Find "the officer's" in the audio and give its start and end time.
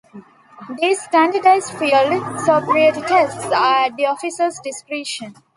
3.95-4.59